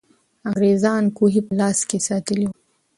انګریزان 0.47 1.03
کوهي 1.17 1.41
په 1.47 1.53
لاس 1.59 1.77
کې 1.89 1.97
ساتلې 2.07 2.45
وو. 2.47 2.55